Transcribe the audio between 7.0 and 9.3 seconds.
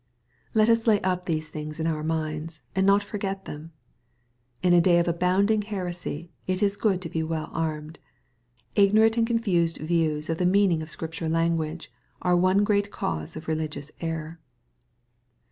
to be well armed. Ignorant and